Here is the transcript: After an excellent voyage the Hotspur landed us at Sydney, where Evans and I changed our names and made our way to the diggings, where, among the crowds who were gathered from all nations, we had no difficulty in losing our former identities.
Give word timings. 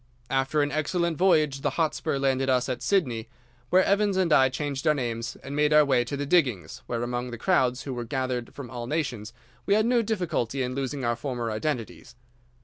After 0.31 0.63
an 0.63 0.71
excellent 0.71 1.15
voyage 1.19 1.61
the 1.61 1.77
Hotspur 1.77 2.17
landed 2.17 2.49
us 2.49 2.67
at 2.67 2.81
Sydney, 2.81 3.29
where 3.69 3.83
Evans 3.83 4.17
and 4.17 4.33
I 4.33 4.49
changed 4.49 4.87
our 4.87 4.95
names 4.95 5.37
and 5.43 5.55
made 5.55 5.73
our 5.73 5.85
way 5.85 6.03
to 6.05 6.17
the 6.17 6.25
diggings, 6.25 6.81
where, 6.87 7.03
among 7.03 7.29
the 7.29 7.37
crowds 7.37 7.83
who 7.83 7.93
were 7.93 8.03
gathered 8.03 8.55
from 8.55 8.71
all 8.71 8.87
nations, 8.87 9.31
we 9.67 9.75
had 9.75 9.85
no 9.85 10.01
difficulty 10.01 10.63
in 10.63 10.73
losing 10.73 11.05
our 11.05 11.15
former 11.15 11.51
identities. 11.51 12.15